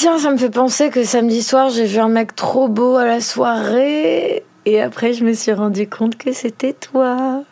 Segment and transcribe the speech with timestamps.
[0.00, 3.04] Tiens, ça me fait penser que samedi soir, j'ai vu un mec trop beau à
[3.04, 4.44] la soirée.
[4.64, 7.42] Et après, je me suis rendu compte que c'était toi.